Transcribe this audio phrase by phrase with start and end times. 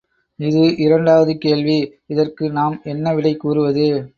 [0.39, 1.77] இது இரண்டாவது கேள்வி
[2.07, 3.87] இதற்கு நாம் என்ன விடை கூறுவது?